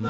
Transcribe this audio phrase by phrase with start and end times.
[0.00, 0.06] こ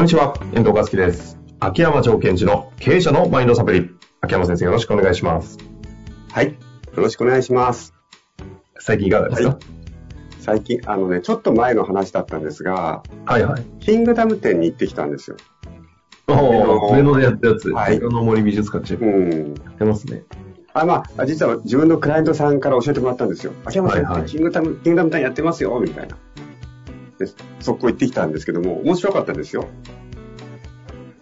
[0.00, 1.38] んにちは、遠藤和樹です。
[1.58, 3.88] 秋山条件時の経営者のマインドサプリ。
[4.20, 5.56] 秋山先生よろしくお願いします。
[6.30, 6.48] はい。
[6.48, 6.54] よ
[6.96, 7.94] ろしくお願いします。
[8.78, 9.58] 最近いかがですか、
[10.40, 15.38] 最近、あのね、ちょっと前の話だったんですが、はい、はいキングダム店に行ってきたんですよ。
[16.26, 17.70] 上野でやったやつ。
[17.70, 19.54] はい上野の森美術館チェうん。
[19.54, 20.24] やってますね。
[20.74, 23.52] あ、まあ、実は自分のクライアントさんから教えてもらったんですよ。
[23.64, 26.16] 秋山さんはいはいキングダム、キングダム店やってますよ、みたいな。
[27.18, 27.26] で、
[27.60, 29.68] そこ行ってきたんですけども、面白かったですよ。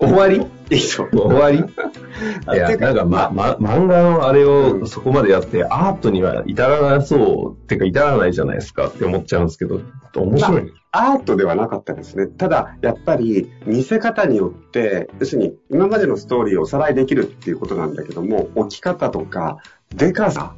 [0.07, 0.47] 終わり？
[0.71, 1.11] いいそう。
[1.13, 1.59] 終わり？
[2.55, 9.81] いや、なんか、ま、ま、漫画のあれうんをそこまでやって、アートには至らなそう、ってか至らないじゃないですかって思っちゃうんですけど、
[10.17, 10.73] 面白い。
[10.93, 12.29] アートではなかったですね。
[12.29, 19.59] ただ、やっぱり見せ方によって、要するに今までのストーリーをおさらいできるっていうことなんだけども、置き方とか、
[19.95, 20.55] でかさ。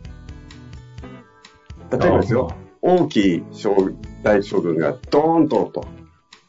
[1.90, 2.50] 例えばですよ、
[2.82, 3.74] 大きい将
[4.22, 5.84] 大将軍がドーンとと、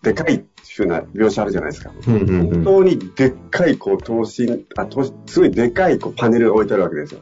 [0.07, 0.43] でかいっていう
[0.75, 1.91] ふうな描写あるじゃないですか。
[2.05, 7.21] 本当にでっかい、こう、等身、あ、等身すごいでかい、こう、パネルが置いてあるわけですよ。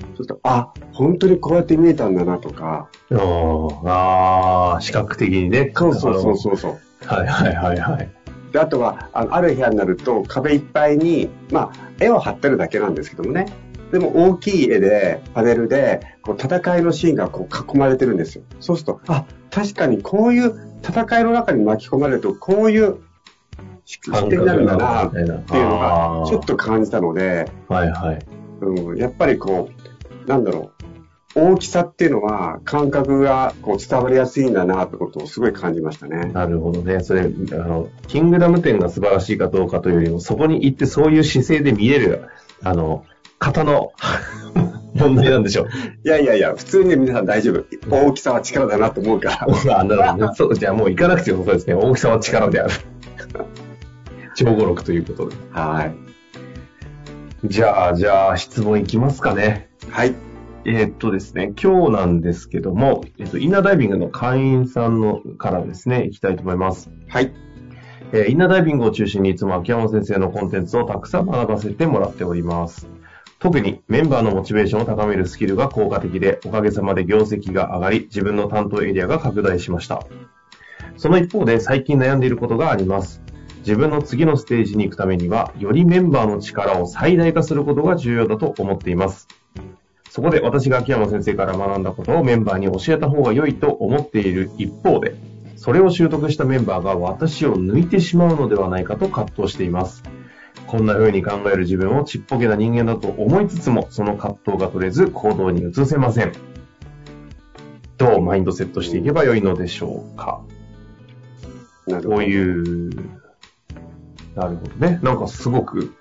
[0.00, 5.72] そうすると、あ、本当にこうやって見えたんだなとか、あーあー、視覚的にね。
[5.74, 6.78] そうそうそうそう。
[7.04, 8.10] はいはいはいはい。
[8.52, 13.46] で、あとは、あのある部屋になると壁いっぱいに、まあ、絵を貼ってるだけなんですけどもね。
[13.92, 18.44] でも大きい絵で、パネルで、こう戦いのシーンがこう囲まれてるんですよ。
[18.60, 22.98] そうすると、あ、確かにこういう戦いの中に巻き込まれると、こういう
[23.84, 28.18] 視点になるんだな、っていうのが、ちょっと感じたので、はいはい。
[28.60, 29.70] うん、やっぱりこ
[30.26, 30.78] う、なんだろう。
[31.34, 36.32] 大きさっていうのは感覚がこう伝わりやすいんだなってことをすごい感じましたね。
[36.32, 37.00] なるほどね。
[37.00, 42.24] それ、あの、キングダム店が素晴らしいかどうかというよりも、そこに行ってそういう姿勢で見える、
[42.64, 43.04] あの、
[43.38, 43.92] 方の
[44.98, 45.68] 問題なんでしょう。
[46.04, 47.64] いやいやいや、普通に皆さん大丈夫。
[47.88, 49.78] 大きさは力だなと思うから。
[49.78, 50.34] あなるほどね。
[50.34, 51.74] そう、じゃあもう行かなくてもそうですね。
[51.74, 52.72] 大きさは力である。
[54.34, 55.36] 超語録ということで。
[55.50, 55.94] はい。
[57.44, 59.68] じゃあ、じゃあ、質問いきますかね。
[59.90, 60.14] はい。
[60.64, 66.90] えーっとですね、今日なんですけども、えっと、インナーダイビングの会員さんのからですね、いきたいと思います。
[67.08, 67.32] はい。
[68.12, 72.88] えーインナーダイビングを中心にいつも秋山先生のコンテンツをたくさん学ばせてもらっております。
[73.40, 80.04] 特にメンバーのモチベーションを高めるスキルが効果的で、おかげさまで業績が上がり、自分の担当エリアが拡大しました。
[80.96, 83.22] その一方で最近悩んでいることがあります。
[83.60, 89.28] 自分の次のステージに行くためには、よりメンバーの力を最大化することが重要だと思っています。
[90.10, 95.14] そこで私が秋山先生から学んだことをメンバーに教えた方が良いと思っている一方で、
[95.54, 100.02] それを習得したメンバーが私を抜いてしまうのではないかと葛藤しています。
[100.68, 106.32] こんな風に考える自分をちっぽけな人間だと思いつつも、その葛藤が取れず行動に移せません。
[107.96, 110.42] どうマインドセットしていけば良いのでしょうか。
[111.86, 112.16] なるほど。
[112.16, 112.90] こういう、
[114.36, 115.00] なるほどね。
[115.02, 115.94] なんかすごく、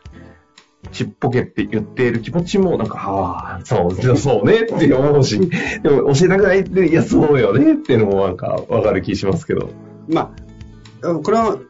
[0.91, 5.39] ちっぽけって言っている気持ちも、なんか、はあ、そう、そうねって思うし、
[5.81, 9.69] でも教えたくないって、いや、そうよねっていうのもなんかわかる気しますけど。
[10.09, 10.33] ま
[11.01, 11.61] あ、これを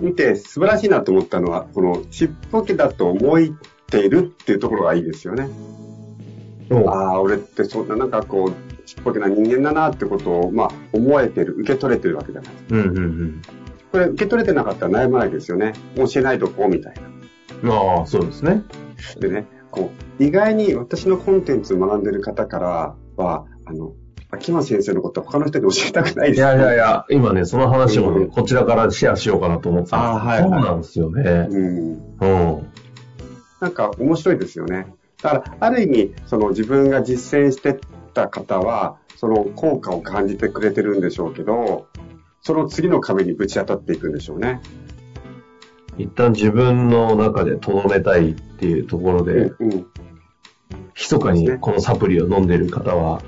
[0.00, 3.38] 見て素晴らしいなと思ったのは、このちっぽけだと思っ
[3.86, 5.48] ているっていうところがいいですよね。
[6.70, 12.76] もああ、俺ってそんななんかこう、ちっぽけな人間だなってことを、まあ、思えてる、受け取れてるわけじゃないですか。
[12.76, 13.42] う、うんうん
[13.92, 15.72] これ、受け取れてなかったら悩まないですよね。
[15.96, 17.02] 教えないとこうみたいな。
[17.62, 17.98] うん。
[17.98, 18.64] ああ、そうですね。
[19.20, 23.92] でね、こう、意外に私のコンテンツを学んでる方からは、あの、
[24.34, 31.22] 秋山先生のことは他の人に教えたくないです、いやいやいや、今ね、その話もね、うんこちらからシェアしようかなと思ってたんですあーはいはいそうなんですよね。
[31.50, 32.16] うん。
[32.20, 32.26] う
[32.60, 32.72] ん。
[33.60, 34.94] なんか面白いですよね。
[35.22, 37.78] だから、ある意味、その自分が実践して
[38.12, 41.86] た方は、その効果を感じてくれてるんでしょうけど、
[42.42, 44.60] その次の壁にぶち当たっていくんでしょうね。
[45.96, 49.86] 一旦自分の中で留めたいっていうところで、うんうん。
[50.94, 53.22] 密かにこのサプリを飲んでる方は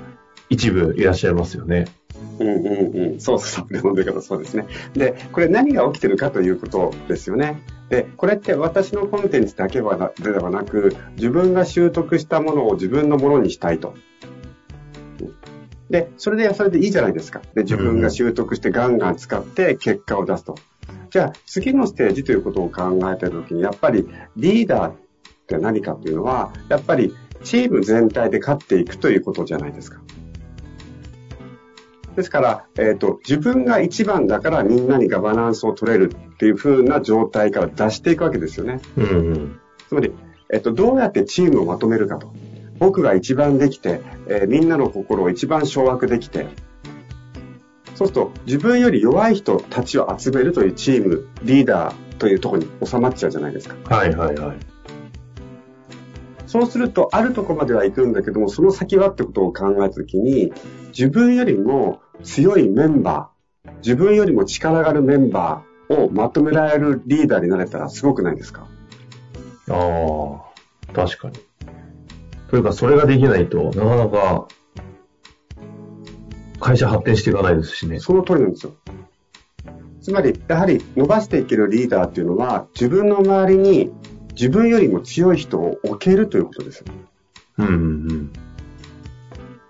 [0.49, 1.85] 一部いらっしゃいますよね。
[2.39, 3.19] うんうんうん。
[3.19, 4.67] そうそう、サプリ飲んで方そうですね。
[4.93, 7.61] で、これ何が起きてるかということですよね。
[7.89, 13.93] で、これって私のコンテンツだけではなではなく、自分が習得したものを自分のものにしたいと。
[15.89, 17.41] で、それで、それでいいじゃないですか。
[17.55, 20.55] で、自分が習得してガンガン使って結果を出すと。
[21.11, 24.95] じゃあ、次のステージということを考えたときに、やっぱりリーダーっ
[25.47, 30.01] て何かというのは、やっぱりチーム全体で勝っていくということじゃないですか。
[32.17, 38.81] ですから、えっ、と、自分が一番だからみんなにガバナンスを取れるっていう風な状態から出していくわけですよね。
[38.97, 39.59] うんうん。
[39.87, 40.11] つまり、
[40.51, 42.33] えっと、どうやってチームをまとめるかと。
[42.79, 46.47] 僕が一番できて、えーみんなの心を一番掌握できて、
[47.93, 53.95] そうすると自分より弱い人たちを集めるというチーム、リーダーというところに収まっちゃうじゃないですか。
[53.95, 54.57] はいはいはい。
[56.47, 60.51] そうすると、あるところまでは行くんだけども、その先はってことを考えたときに、
[60.89, 68.67] 自分よりも強いメンバー、自分よりも力があるメンバーをまとめられるリーダーになれたらすごくないですか？
[69.69, 69.73] あ
[70.89, 71.37] あ、確かに。
[72.49, 74.47] というか、それができないとなかなか
[76.61, 77.99] 会社発展していかないですしね。
[77.99, 78.73] その通りなんですよ。
[80.01, 83.91] つまり、やはり伸ばしていけるリーダーっていうのは、自分の周りに
[84.39, 86.85] 自分よりも強い人を置けるということですよ。
[87.57, 87.77] うんうんう
[88.13, 88.33] ん。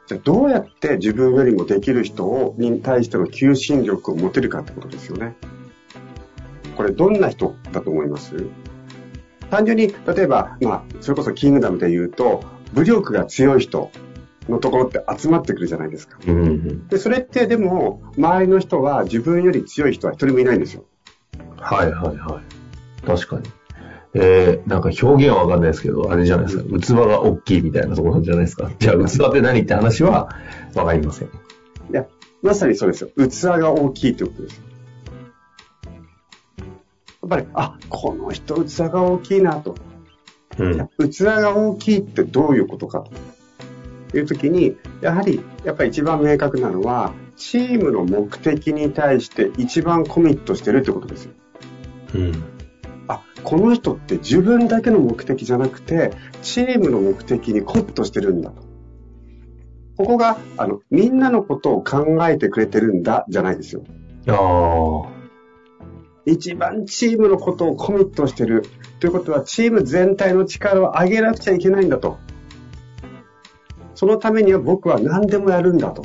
[0.08, 5.36] じゃあどうやって自分よりもできる人をに対しての求心力を持てるかってことですよね。
[6.76, 8.46] これどんな人だと思います？
[9.50, 12.44] 単純に、例えば、まあ、それこそキングダムで言うと、
[12.74, 13.90] 武力が強い人
[14.50, 16.20] のところって集まってくるじゃないですか。
[16.28, 20.84] うんうん、で、それってでも、周りの人は自分より強い人は一人もいないんですよ。
[21.56, 23.06] はいはいはい。
[23.06, 23.50] 確かに。
[24.20, 26.64] えー、なんか表現はわかんないですけど、あれじゃないですか。
[26.64, 28.72] 器が大きいみたいなところじゃないですか。
[28.80, 30.30] じゃあ器って何って話は
[30.76, 31.28] わかりません。
[31.28, 31.32] い
[31.92, 32.08] や、
[32.42, 33.10] まさにそうですよ。
[33.16, 34.64] 器が大きいということですよ。
[37.22, 39.76] やっぱり、あ、この人器が大きいなと。
[40.58, 41.10] うん。
[41.10, 43.06] 器が大きいってどういうことか
[44.12, 51.32] というときに、やはり、やっぱり一番明確なのは、チームの目的に対して一番コミットしてるってことですよ。
[52.16, 52.57] うん。
[53.08, 56.12] あ、この人って自分だけの目的じゃなくて、
[56.42, 58.62] チームの目的にコミットしてるんだと。
[59.98, 63.84] ここが、あの、みんなのことを考えてくれてるんだ、じゃないですよ。
[64.28, 65.18] ああ。
[66.26, 68.64] 一番チームのことをコミットしてる。
[69.00, 72.18] ということは、チーム全体の力を上げなくちゃいけないんだと。
[73.96, 76.04] そのためには僕は何でもやるんだと。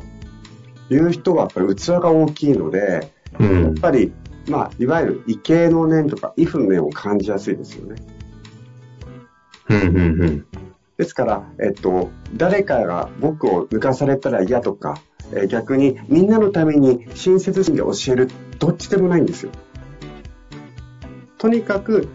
[0.91, 3.75] いう人はやっぱり器が大きいので、うやっん。
[3.75, 4.13] ぱり、
[4.49, 8.03] まあ、いわゆる畏敬の念とか、畏怖の念を感じやすいですよね。
[9.69, 10.47] うんうんうん。
[10.97, 15.01] ですから、えっと、誰かが僕を抜かされたら嫌とか、
[15.33, 18.29] えー逆にみんなのために親切心で教える、
[18.59, 19.53] どっちでもないんですよ。
[21.39, 22.09] とにかく、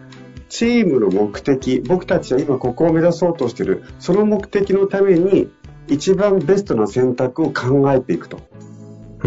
[0.50, 5.52] チームの目的、僕たちは今ここを目指そうとしている、その目的のために
[5.88, 8.40] 一番ベストな選択を考えていくと。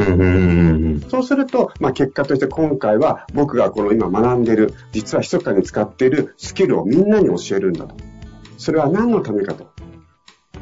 [0.00, 1.00] うんうんうんうん。
[1.08, 7.94] そうすると、まあ、結果として今回は僕がこの今学んでいる、実は密かに使っているスキルをみんなに教えるんだと。
[8.58, 9.70] それは何のためかと。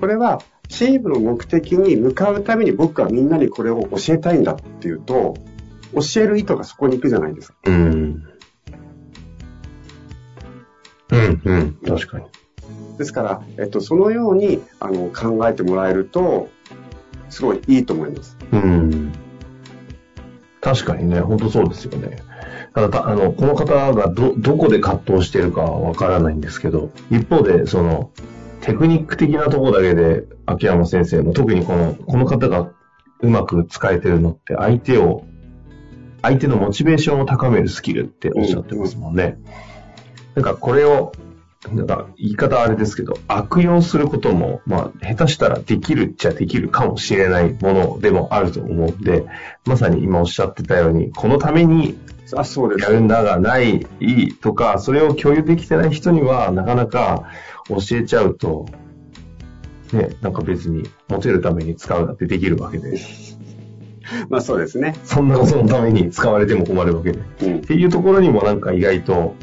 [0.01, 5.35] これはチームの目的に向かうために僕はみんなにこれを教えたいんだっていうと、
[5.95, 7.57] 教える意図がそこに行くじゃないですか。
[7.65, 8.23] うん。
[11.11, 11.73] うんうん。
[11.87, 12.27] 確かに。
[12.99, 16.49] ですから、えっと、そのようにあの考えてもらえると、
[17.31, 18.37] すごいいいと思います。
[18.53, 19.08] うん。
[20.69, 22.19] 確かにね、本当そうですよね。
[22.75, 28.11] ただあの、この方がど、どこで葛藤してるかはわからないんですけど、一方で、その、
[28.61, 32.71] テクニック的なところだけで、秋山先生の、特にこの、この方が
[33.21, 35.25] うまく使えてるのって、相手を、
[36.21, 39.39] 相手のモチベーションを高めるスキルっておっしゃってますもんね。
[40.35, 41.13] なんかこれを、
[41.73, 49.27] なんか言い方あれですけど、悪用することも、まあ、下手したらできるっちゃできるかもしれないものでもあると思うんで、
[49.67, 51.99] まさに今おっしゃってたように、このために
[52.37, 52.83] あ、そうです。
[52.83, 53.87] やるんだがない、
[54.41, 57.25] とか、それを共有できてない人には、なかなか
[57.69, 58.67] 教えちゃうと、
[59.93, 63.01] ね、なんか別にモテるために使うだってできるわけで、
[64.29, 64.95] まあそうですね。
[65.05, 67.19] そんなことのために使われても困るわけで。
[67.19, 67.61] っうん。
[67.63, 69.35] ていうところにもなんか意外と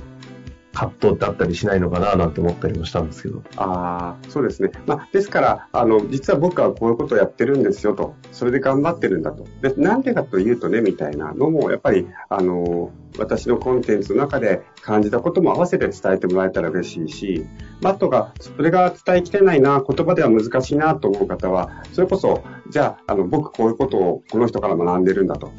[0.76, 3.42] 葛藤ってあったりしないのかななんて思ったりもしたんですけど。
[3.56, 4.72] ああ、そうですね。
[4.86, 8.14] まあ、ですから、あの、実は僕はこういうことをやってるんですよと。
[8.32, 9.46] それで頑張ってるんだと。
[9.62, 17.46] で、なんでかというとね、みたいなのも、やっぱり、あの、私のコンテンツの中で感じたことも合わせて伝えてもらえたら嬉しいし、
[17.82, 25.54] まああとが、それが伝えきれないな、言葉では難しいなと思う方は、それこそ、じゃあ、あの、僕こういうことをこの人から学んでるんだと。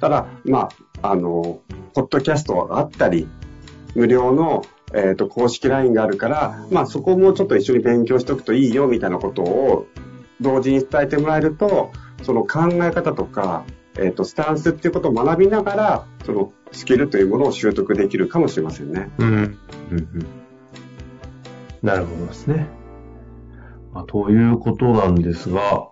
[0.00, 0.68] ただ、ま
[1.02, 1.60] あ、あの、
[1.94, 3.28] ポッドキャストがあったり、
[3.94, 9.86] 無料の、えっ、と、公式 LINE があるから、まあそこもちょっと一緒に勉強しておくといいよみたいなことを
[10.40, 13.64] 同時に伝えてもらえると、その考え方とか、
[13.98, 19.10] えっ、と、スタンスっていうことを学びながら、そのスキルというものを習得できるかもしれませんね。
[19.18, 19.28] うん。
[19.28, 19.58] うん
[19.92, 20.26] うん。
[21.82, 22.66] なるほどですね。
[23.92, 25.88] まあ、ということなんですが、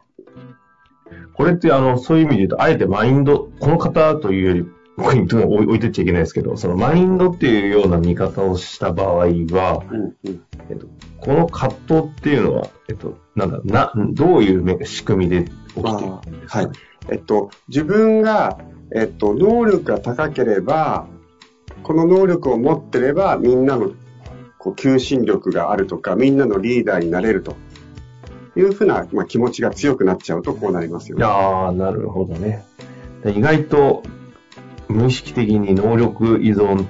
[1.34, 10.86] これってあの、そういう意味で言うと、あえてマインド、この方というより、ここに置いてっちゃいけないですけど、そのマインドっていうような見方をした場合は、うんうんえっと、
[11.18, 16.68] この葛藤っていうのは、えっと、なんだ、な、どういう仕組みで起きてるんですか、はい。
[17.10, 18.58] えっと、自分が、
[18.94, 21.06] えっと、能力が高ければ、
[21.82, 23.92] この能力を持ってれば、みんなの
[24.58, 27.56] こう求心力があるとか、みんなのリーダーになれると
[28.56, 31.24] いうふうな、まあ、気持ちが強くなっちゃうとこうなりますよね。
[31.24, 32.64] ああ、なるほどね。
[33.24, 34.02] 意外と
[34.92, 36.86] 無意識的に能力依存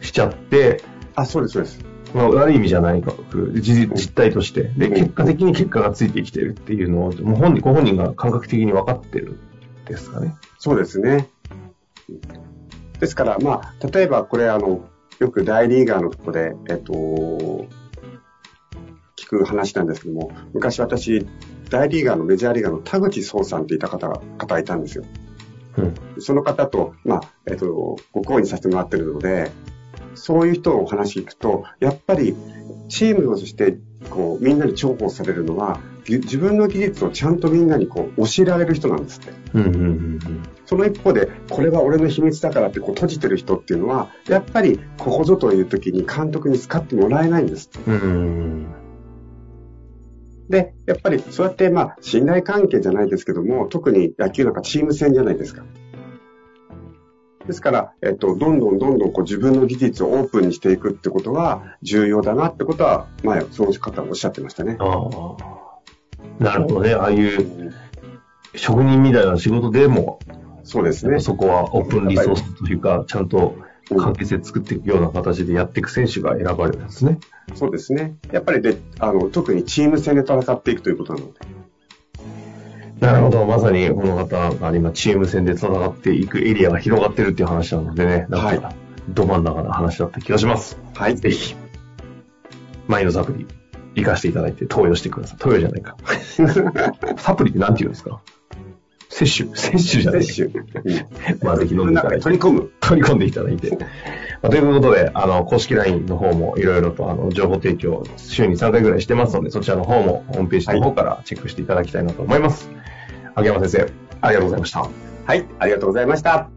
[0.00, 0.82] しちゃって、
[1.14, 1.90] あ、そうです、そうです。
[2.14, 3.12] まあ、悪い意味じゃないか、
[3.54, 4.64] 実実態として。
[4.76, 9.38] で、結果的に結果がついてきてるっていうのを、もう本人、ご本人が感覚的に分かってる
[9.82, 10.34] んですかね。
[10.58, 11.28] そうですね。
[12.98, 14.84] ですから、まあ、例えばこれ、あの、
[15.18, 16.92] よく大リーガーのとこで、えっと、
[19.16, 21.26] 聞く話なんですけども、昔私、
[21.68, 25.04] 大リーガーのメジャーリーガーの田口壮さんっていた方が、方がいたんですよ。
[25.76, 25.94] うん。
[26.18, 29.50] その方と、まあ、えっと、ご講演させてもらってるので、
[30.14, 32.34] そういう人のお話聞くと、やっぱり、
[32.88, 33.78] チームとして、
[34.10, 39.32] こう、みんなに重宝されるのは、ぎ自分の技術をちゃんとみんなにこう、教えられる人なんですって。
[39.54, 40.18] うん、うん、うん。
[40.66, 47.70] その一方で、これは俺の秘密だからってこう閉じてる人っていうのは、やっぱりここぞという時に監督に使ってもらえないんです。
[47.86, 48.66] うん。
[50.50, 50.52] うん。
[50.52, 55.62] で、やっぱりそうやってまあ信頼関係じゃないですけども、特に野球なんかチーム戦じゃないですか。
[57.46, 64.76] ですから、えっと、どんどんどんどんこう自分の技術をオープンにしていくってことは重要だなってことは、前、その方もおっしゃってましたね。
[64.78, 64.84] あ
[65.38, 65.60] あ。
[66.38, 66.94] なるほどね。
[66.94, 67.72] ああいう
[68.54, 70.20] 職人みたいな仕事でも、
[70.62, 71.18] そうですね。
[71.20, 73.56] そこはオープンリソースというか、ちゃんと
[73.96, 77.18] 関係性作っていくような形でやっていく選手が選ばれるんですね。
[77.54, 78.16] そうですね。
[78.32, 81.40] やっぱりで、あの、特にチーム戦で戦っていくということなので。
[83.00, 83.46] なるほど。
[83.46, 88.72] まさにこの方が今チーム戦で戦っていくエリアが広がってるっていう話なのでね、なんか、
[89.08, 90.78] ど真ん中の話だった気がします。
[90.94, 91.16] はい。
[91.16, 91.56] ぜひ、
[92.88, 93.46] マインドサプリ、
[93.96, 95.38] 活かしていただいて投与してください。
[95.38, 95.96] 投与じゃないか。
[97.16, 98.20] サプリって何て言うんですか？
[99.26, 100.66] 摂取摂取じゃない摂取。
[100.84, 101.06] うん
[101.42, 102.70] まあぜひ飲んでいただいて取り込む。
[102.80, 103.76] 取り込んでいただいて。
[104.42, 112.70] まあということで、あの、公式 LINE の方もいろいろとあの情報提供、週に3回ぐらいしてますので、そちらの方もホームページの方からチェックしていただきたいなと思います。
[113.34, 114.88] 秋山先生、ありがとうございました。
[115.26, 115.46] はい。
[115.58, 116.48] ありがとうございました。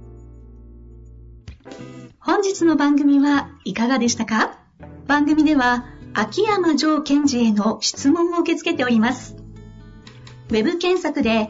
[2.20, 4.58] 本日の番組はいかがでしたか？
[5.08, 9.36] 番組では秋山城賢治への質問を受け付けております。
[10.50, 11.50] ウェブ検索で